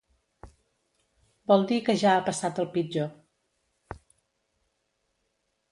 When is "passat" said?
2.31-2.63